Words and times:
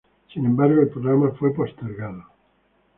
Sin 0.33 0.47
embargo, 0.47 0.81
el 0.81 0.87
programa 0.89 1.29
fue 1.37 1.53
postergado. 1.53 2.25